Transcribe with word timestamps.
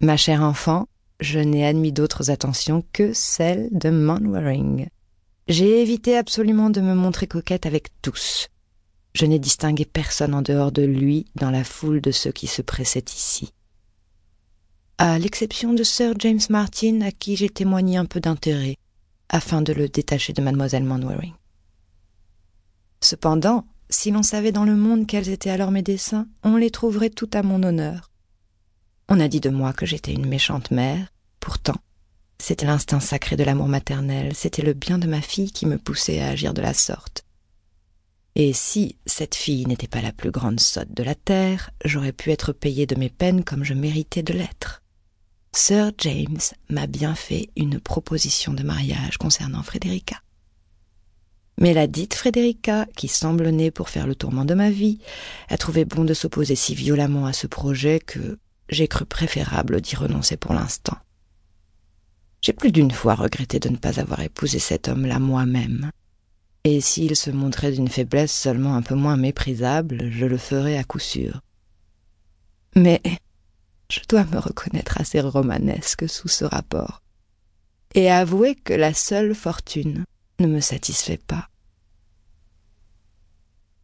Ma 0.00 0.16
chère 0.16 0.42
enfant, 0.42 0.86
je 1.18 1.40
n'ai 1.40 1.66
admis 1.66 1.90
d'autres 1.90 2.30
attentions 2.30 2.84
que 2.92 3.12
celles 3.12 3.68
de 3.72 3.90
Manwaring. 3.90 4.88
J'ai 5.48 5.82
évité 5.82 6.16
absolument 6.16 6.70
de 6.70 6.80
me 6.80 6.94
montrer 6.94 7.26
coquette 7.26 7.66
avec 7.66 7.88
tous. 8.00 8.48
Je 9.14 9.26
n'ai 9.26 9.40
distingué 9.40 9.84
personne 9.84 10.34
en 10.34 10.42
dehors 10.42 10.70
de 10.70 10.82
lui 10.82 11.26
dans 11.34 11.50
la 11.50 11.64
foule 11.64 12.00
de 12.00 12.12
ceux 12.12 12.30
qui 12.30 12.46
se 12.46 12.62
pressaient 12.62 13.06
ici. 13.08 13.52
À 14.98 15.18
l'exception 15.18 15.72
de 15.72 15.82
Sir 15.82 16.14
James 16.20 16.40
Martin, 16.48 17.00
à 17.00 17.10
qui 17.10 17.34
j'ai 17.34 17.48
témoigné 17.48 17.96
un 17.96 18.04
peu 18.04 18.20
d'intérêt, 18.20 18.76
afin 19.28 19.62
de 19.62 19.72
le 19.72 19.88
détacher 19.88 20.32
de 20.32 20.42
mademoiselle 20.42 20.84
Manwaring. 20.84 21.34
Cependant, 23.00 23.66
si 23.90 24.12
l'on 24.12 24.22
savait 24.22 24.52
dans 24.52 24.64
le 24.64 24.76
monde 24.76 25.08
quels 25.08 25.28
étaient 25.28 25.50
alors 25.50 25.72
mes 25.72 25.82
desseins, 25.82 26.28
on 26.44 26.56
les 26.56 26.70
trouverait 26.70 27.10
tout 27.10 27.30
à 27.32 27.42
mon 27.42 27.64
honneur. 27.64 28.07
On 29.08 29.20
a 29.20 29.28
dit 29.28 29.40
de 29.40 29.48
moi 29.48 29.72
que 29.72 29.86
j'étais 29.86 30.12
une 30.12 30.26
méchante 30.26 30.70
mère, 30.70 31.08
pourtant, 31.40 31.76
c'était 32.38 32.66
l'instinct 32.66 33.00
sacré 33.00 33.36
de 33.36 33.44
l'amour 33.44 33.66
maternel, 33.66 34.34
c'était 34.34 34.62
le 34.62 34.74
bien 34.74 34.98
de 34.98 35.06
ma 35.06 35.22
fille 35.22 35.50
qui 35.50 35.64
me 35.64 35.78
poussait 35.78 36.20
à 36.20 36.28
agir 36.28 36.52
de 36.52 36.60
la 36.60 36.74
sorte. 36.74 37.24
Et 38.34 38.52
si 38.52 38.96
cette 39.06 39.34
fille 39.34 39.66
n'était 39.66 39.88
pas 39.88 40.02
la 40.02 40.12
plus 40.12 40.30
grande 40.30 40.60
sotte 40.60 40.92
de 40.92 41.02
la 41.02 41.14
terre, 41.14 41.70
j'aurais 41.84 42.12
pu 42.12 42.30
être 42.30 42.52
payé 42.52 42.86
de 42.86 42.94
mes 42.96 43.08
peines 43.08 43.44
comme 43.44 43.64
je 43.64 43.74
méritais 43.74 44.22
de 44.22 44.34
l'être. 44.34 44.82
Sir 45.52 45.90
James 45.98 46.38
m'a 46.68 46.86
bien 46.86 47.14
fait 47.14 47.50
une 47.56 47.80
proposition 47.80 48.52
de 48.52 48.62
mariage 48.62 49.16
concernant 49.16 49.62
Frédérica. 49.62 50.22
Mais 51.58 51.74
la 51.74 51.88
dite 51.88 52.14
Frédérica, 52.14 52.86
qui 52.94 53.08
semble 53.08 53.48
née 53.48 53.72
pour 53.72 53.88
faire 53.88 54.06
le 54.06 54.14
tourment 54.14 54.44
de 54.44 54.54
ma 54.54 54.70
vie, 54.70 55.00
a 55.48 55.56
trouvé 55.56 55.84
bon 55.84 56.04
de 56.04 56.14
s'opposer 56.14 56.54
si 56.54 56.74
violemment 56.74 57.26
à 57.26 57.32
ce 57.32 57.48
projet 57.48 57.98
que 57.98 58.38
j'ai 58.68 58.88
cru 58.88 59.04
préférable 59.04 59.80
d'y 59.80 59.96
renoncer 59.96 60.36
pour 60.36 60.54
l'instant. 60.54 60.96
J'ai 62.40 62.52
plus 62.52 62.70
d'une 62.70 62.90
fois 62.90 63.14
regretté 63.14 63.58
de 63.58 63.68
ne 63.68 63.76
pas 63.76 64.00
avoir 64.00 64.20
épousé 64.20 64.58
cet 64.58 64.88
homme-là 64.88 65.18
moi-même. 65.18 65.90
Et 66.64 66.80
s'il 66.80 67.16
se 67.16 67.30
montrait 67.30 67.72
d'une 67.72 67.88
faiblesse 67.88 68.32
seulement 68.32 68.74
un 68.76 68.82
peu 68.82 68.94
moins 68.94 69.16
méprisable, 69.16 70.10
je 70.10 70.26
le 70.26 70.38
ferais 70.38 70.76
à 70.76 70.84
coup 70.84 70.98
sûr. 70.98 71.40
Mais 72.76 73.00
je 73.90 74.00
dois 74.08 74.24
me 74.24 74.38
reconnaître 74.38 75.00
assez 75.00 75.20
romanesque 75.20 76.08
sous 76.08 76.28
ce 76.28 76.44
rapport, 76.44 77.02
et 77.94 78.10
avouer 78.10 78.54
que 78.54 78.74
la 78.74 78.92
seule 78.92 79.34
fortune 79.34 80.04
ne 80.40 80.46
me 80.46 80.60
satisfait 80.60 81.20
pas. 81.26 81.48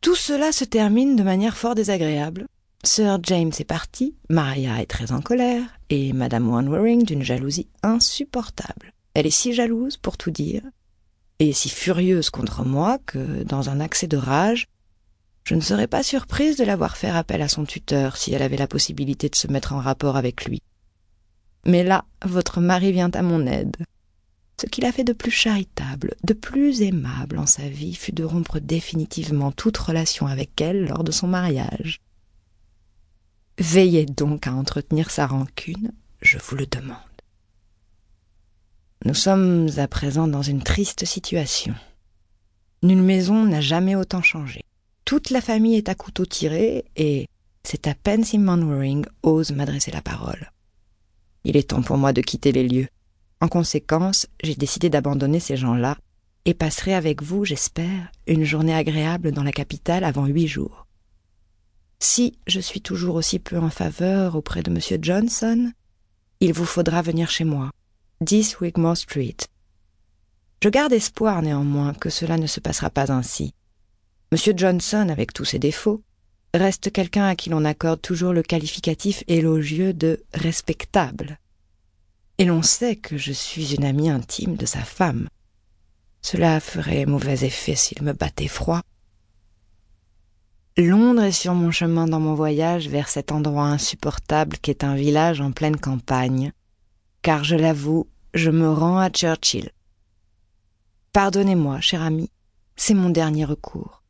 Tout 0.00 0.14
cela 0.14 0.52
se 0.52 0.64
termine 0.64 1.16
de 1.16 1.22
manière 1.22 1.56
fort 1.56 1.74
désagréable. 1.74 2.46
Sir 2.84 3.18
James 3.22 3.52
est 3.58 3.64
parti, 3.64 4.14
Maria 4.28 4.82
est 4.82 4.86
très 4.86 5.10
en 5.10 5.22
colère, 5.22 5.80
et 5.88 6.12
Madame 6.12 6.50
Wanwaring 6.50 7.04
d'une 7.04 7.22
jalousie 7.22 7.66
insupportable. 7.82 8.92
Elle 9.14 9.26
est 9.26 9.30
si 9.30 9.54
jalouse, 9.54 9.96
pour 9.96 10.18
tout 10.18 10.30
dire, 10.30 10.62
et 11.38 11.54
si 11.54 11.70
furieuse 11.70 12.28
contre 12.28 12.62
moi 12.62 12.98
que, 13.06 13.42
dans 13.42 13.70
un 13.70 13.80
accès 13.80 14.06
de 14.06 14.18
rage, 14.18 14.66
je 15.44 15.54
ne 15.54 15.62
serais 15.62 15.86
pas 15.86 16.02
surprise 16.02 16.58
de 16.58 16.64
la 16.64 16.76
voir 16.76 16.98
faire 16.98 17.16
appel 17.16 17.40
à 17.40 17.48
son 17.48 17.64
tuteur 17.64 18.18
si 18.18 18.34
elle 18.34 18.42
avait 18.42 18.58
la 18.58 18.66
possibilité 18.66 19.30
de 19.30 19.36
se 19.36 19.48
mettre 19.48 19.72
en 19.72 19.80
rapport 19.80 20.16
avec 20.16 20.44
lui. 20.44 20.60
Mais 21.64 21.84
là, 21.84 22.04
votre 22.22 22.60
mari 22.60 22.92
vient 22.92 23.10
à 23.10 23.22
mon 23.22 23.46
aide. 23.46 23.76
Ce 24.60 24.66
qu'il 24.66 24.84
a 24.84 24.92
fait 24.92 25.04
de 25.04 25.14
plus 25.14 25.30
charitable, 25.30 26.14
de 26.22 26.34
plus 26.34 26.82
aimable 26.82 27.38
en 27.38 27.46
sa 27.46 27.66
vie 27.66 27.94
fut 27.94 28.12
de 28.12 28.24
rompre 28.24 28.60
définitivement 28.60 29.52
toute 29.52 29.78
relation 29.78 30.26
avec 30.26 30.60
elle 30.60 30.86
lors 30.86 31.02
de 31.02 31.12
son 31.12 31.26
mariage. 31.26 32.02
Veillez 33.58 34.04
donc 34.04 34.48
à 34.48 34.52
entretenir 34.52 35.10
sa 35.10 35.26
rancune, 35.26 35.92
je 36.20 36.38
vous 36.38 36.56
le 36.56 36.66
demande. 36.66 36.96
Nous 39.04 39.14
sommes 39.14 39.68
à 39.76 39.86
présent 39.86 40.26
dans 40.26 40.42
une 40.42 40.62
triste 40.62 41.04
situation. 41.04 41.74
Nulle 42.82 43.02
maison 43.02 43.44
n'a 43.44 43.60
jamais 43.60 43.94
autant 43.94 44.22
changé. 44.22 44.62
Toute 45.04 45.30
la 45.30 45.40
famille 45.40 45.76
est 45.76 45.88
à 45.88 45.94
couteau 45.94 46.26
tiré 46.26 46.84
et 46.96 47.28
c'est 47.62 47.86
à 47.86 47.94
peine 47.94 48.24
si 48.24 48.38
Manwaring 48.38 49.06
ose 49.22 49.52
m'adresser 49.52 49.92
la 49.92 50.02
parole. 50.02 50.50
Il 51.44 51.56
est 51.56 51.70
temps 51.70 51.82
pour 51.82 51.96
moi 51.96 52.12
de 52.12 52.22
quitter 52.22 52.50
les 52.50 52.66
lieux. 52.66 52.88
En 53.40 53.48
conséquence, 53.48 54.26
j'ai 54.42 54.54
décidé 54.54 54.90
d'abandonner 54.90 55.38
ces 55.38 55.56
gens-là 55.56 55.96
et 56.44 56.54
passerai 56.54 56.94
avec 56.94 57.22
vous, 57.22 57.44
j'espère, 57.44 58.10
une 58.26 58.44
journée 58.44 58.74
agréable 58.74 59.30
dans 59.30 59.44
la 59.44 59.52
capitale 59.52 60.02
avant 60.02 60.26
huit 60.26 60.48
jours. 60.48 60.86
Si 61.98 62.38
je 62.46 62.60
suis 62.60 62.80
toujours 62.80 63.16
aussi 63.16 63.38
peu 63.38 63.58
en 63.58 63.70
faveur 63.70 64.36
auprès 64.36 64.62
de 64.62 64.70
M. 64.70 65.02
Johnson, 65.02 65.72
il 66.40 66.52
vous 66.52 66.64
faudra 66.64 67.02
venir 67.02 67.30
chez 67.30 67.44
moi, 67.44 67.70
10 68.20 68.60
Wigmore 68.60 68.96
Street. 68.96 69.36
Je 70.62 70.68
garde 70.68 70.92
espoir 70.92 71.42
néanmoins 71.42 71.94
que 71.94 72.10
cela 72.10 72.36
ne 72.36 72.46
se 72.46 72.60
passera 72.60 72.90
pas 72.90 73.12
ainsi. 73.12 73.54
M. 74.32 74.38
Johnson, 74.56 75.08
avec 75.10 75.32
tous 75.32 75.44
ses 75.44 75.58
défauts, 75.58 76.02
reste 76.54 76.90
quelqu'un 76.92 77.26
à 77.26 77.36
qui 77.36 77.50
l'on 77.50 77.64
accorde 77.64 78.00
toujours 78.00 78.32
le 78.32 78.42
qualificatif 78.42 79.24
élogieux 79.28 79.92
de 79.92 80.22
respectable 80.32 81.38
et 82.38 82.44
l'on 82.44 82.62
sait 82.62 82.96
que 82.96 83.16
je 83.16 83.32
suis 83.32 83.74
une 83.74 83.84
amie 83.84 84.10
intime 84.10 84.56
de 84.56 84.66
sa 84.66 84.80
femme. 84.80 85.28
Cela 86.22 86.58
ferait 86.60 87.06
mauvais 87.06 87.44
effet 87.44 87.76
s'il 87.76 88.02
me 88.02 88.12
battait 88.12 88.48
froid. 88.48 88.80
Londres 90.76 91.22
est 91.22 91.32
sur 91.32 91.54
mon 91.54 91.70
chemin 91.70 92.08
dans 92.08 92.18
mon 92.18 92.34
voyage 92.34 92.88
vers 92.88 93.08
cet 93.08 93.30
endroit 93.30 93.66
insupportable 93.66 94.56
qu'est 94.60 94.82
un 94.82 94.96
village 94.96 95.40
en 95.40 95.52
pleine 95.52 95.76
campagne, 95.76 96.52
car 97.22 97.44
je 97.44 97.54
l'avoue, 97.54 98.08
je 98.34 98.50
me 98.50 98.68
rends 98.68 98.98
à 98.98 99.08
Churchill. 99.08 99.70
Pardonnez-moi, 101.12 101.80
cher 101.80 102.02
ami, 102.02 102.28
c'est 102.74 102.94
mon 102.94 103.10
dernier 103.10 103.44
recours. 103.44 104.02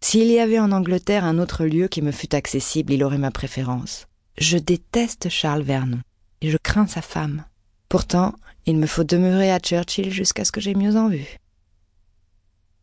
S'il 0.00 0.26
y 0.32 0.40
avait 0.40 0.58
en 0.58 0.72
Angleterre 0.72 1.24
un 1.24 1.38
autre 1.38 1.64
lieu 1.64 1.86
qui 1.86 2.02
me 2.02 2.10
fût 2.10 2.34
accessible, 2.34 2.92
il 2.92 3.04
aurait 3.04 3.16
ma 3.16 3.30
préférence. 3.30 4.08
Je 4.36 4.58
déteste 4.58 5.28
Charles 5.28 5.62
Vernon 5.62 6.00
et 6.40 6.50
je 6.50 6.56
crains 6.56 6.88
sa 6.88 7.02
femme. 7.02 7.44
Pourtant, 7.88 8.34
il 8.66 8.78
me 8.78 8.88
faut 8.88 9.04
demeurer 9.04 9.52
à 9.52 9.60
Churchill 9.60 10.10
jusqu'à 10.10 10.44
ce 10.44 10.50
que 10.50 10.60
j'aie 10.60 10.74
mieux 10.74 10.96
en 10.96 11.08
vue. 11.08 11.38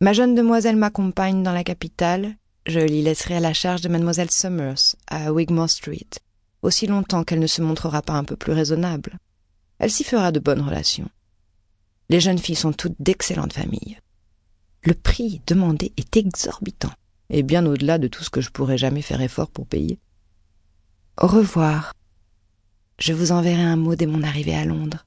Ma 0.00 0.14
jeune 0.14 0.34
demoiselle 0.34 0.76
m'accompagne 0.76 1.42
dans 1.42 1.52
la 1.52 1.62
capitale, 1.62 2.36
je 2.66 2.80
l'y 2.80 3.02
laisserai 3.02 3.36
à 3.36 3.40
la 3.40 3.52
charge 3.52 3.80
de 3.80 3.88
mademoiselle 3.88 4.30
Summers, 4.30 4.96
à 5.08 5.32
Wigmore 5.32 5.70
Street, 5.70 6.08
aussi 6.62 6.86
longtemps 6.86 7.24
qu'elle 7.24 7.40
ne 7.40 7.46
se 7.46 7.62
montrera 7.62 8.02
pas 8.02 8.14
un 8.14 8.24
peu 8.24 8.36
plus 8.36 8.52
raisonnable. 8.52 9.18
Elle 9.78 9.90
s'y 9.90 10.04
fera 10.04 10.32
de 10.32 10.40
bonnes 10.40 10.60
relations. 10.60 11.08
Les 12.08 12.20
jeunes 12.20 12.38
filles 12.38 12.56
sont 12.56 12.72
toutes 12.72 13.00
d'excellentes 13.00 13.52
familles. 13.52 13.98
Le 14.84 14.94
prix 14.94 15.40
demandé 15.46 15.92
est 15.96 16.16
exorbitant, 16.16 16.92
et 17.30 17.42
bien 17.42 17.66
au-delà 17.66 17.98
de 17.98 18.08
tout 18.08 18.22
ce 18.24 18.30
que 18.30 18.40
je 18.40 18.50
pourrais 18.50 18.78
jamais 18.78 19.02
faire 19.02 19.20
effort 19.20 19.50
pour 19.50 19.66
payer. 19.66 19.98
Au 21.20 21.26
revoir, 21.26 21.92
je 22.98 23.12
vous 23.12 23.32
enverrai 23.32 23.62
un 23.62 23.76
mot 23.76 23.96
dès 23.96 24.06
mon 24.06 24.22
arrivée 24.22 24.54
à 24.54 24.64
Londres. 24.64 25.04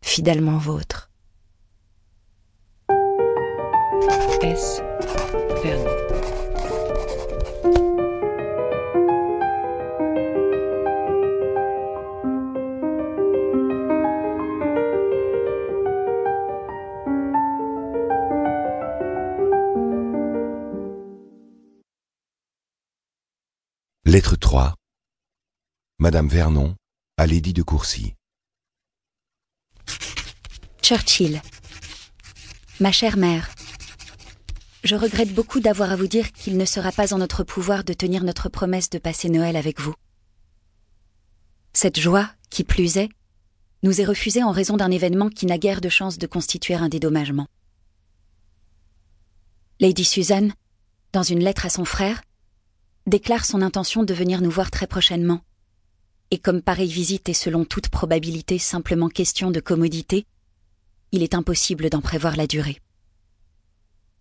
Fidèlement 0.00 0.58
vôtre. 0.58 1.10
Lettre 24.04 24.34
3 24.34 24.74
Madame 26.00 26.26
Vernon 26.26 26.74
à 27.16 27.28
Lady 27.28 27.52
de 27.52 27.62
Courcy. 27.62 28.14
Churchill. 30.82 31.40
Ma 32.80 32.90
chère 32.90 33.16
mère, 33.16 33.48
je 34.82 34.96
regrette 34.96 35.32
beaucoup 35.32 35.60
d'avoir 35.60 35.92
à 35.92 35.96
vous 35.96 36.08
dire 36.08 36.32
qu'il 36.32 36.56
ne 36.56 36.64
sera 36.64 36.90
pas 36.90 37.14
en 37.14 37.18
notre 37.18 37.44
pouvoir 37.44 37.84
de 37.84 37.92
tenir 37.92 38.24
notre 38.24 38.48
promesse 38.48 38.90
de 38.90 38.98
passer 38.98 39.28
Noël 39.28 39.54
avec 39.54 39.78
vous. 39.78 39.94
Cette 41.72 42.00
joie, 42.00 42.28
qui 42.50 42.64
plus 42.64 42.96
est, 42.96 43.08
nous 43.84 44.00
est 44.00 44.04
refusée 44.04 44.42
en 44.42 44.50
raison 44.50 44.76
d'un 44.76 44.90
événement 44.90 45.28
qui 45.28 45.46
n'a 45.46 45.58
guère 45.58 45.80
de 45.80 45.88
chance 45.88 46.18
de 46.18 46.26
constituer 46.26 46.74
un 46.74 46.88
dédommagement. 46.88 47.46
Lady 49.78 50.04
Suzanne, 50.04 50.52
dans 51.12 51.22
une 51.22 51.44
lettre 51.44 51.66
à 51.66 51.70
son 51.70 51.84
frère, 51.84 52.20
déclare 53.06 53.44
son 53.44 53.62
intention 53.62 54.02
de 54.02 54.14
venir 54.14 54.40
nous 54.40 54.50
voir 54.50 54.70
très 54.70 54.86
prochainement 54.86 55.42
et 56.32 56.38
comme 56.38 56.62
pareille 56.62 56.90
visite 56.90 57.28
est 57.28 57.34
selon 57.34 57.66
toute 57.66 57.90
probabilité 57.90 58.58
simplement 58.58 59.10
question 59.10 59.50
de 59.50 59.60
commodité, 59.60 60.24
il 61.12 61.22
est 61.22 61.34
impossible 61.34 61.90
d'en 61.90 62.00
prévoir 62.00 62.36
la 62.36 62.46
durée. 62.46 62.78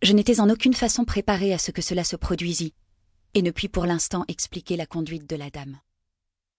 Je 0.02 0.12
n'étais 0.12 0.42
en 0.42 0.50
aucune 0.50 0.74
façon 0.74 1.06
préparée 1.06 1.54
à 1.54 1.58
ce 1.58 1.72
que 1.72 1.82
cela 1.82 2.04
se 2.04 2.18
produisit, 2.18 2.74
et 3.34 3.42
ne 3.42 3.50
puis 3.50 3.70
pour 3.70 3.86
l'instant 3.86 4.26
expliquer 4.28 4.76
la 4.76 4.86
conduite 4.86 5.30
de 5.30 5.38
la 5.38 5.50
dame. 5.50 5.80